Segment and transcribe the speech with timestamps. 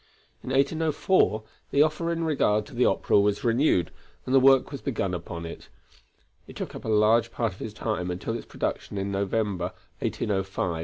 [0.41, 3.91] In 1804, the offer in regard to the opera was renewed,
[4.25, 5.69] and work was begun upon it.
[6.47, 9.73] It took up a large part of his time until its production in November of
[9.99, 10.79] 1805.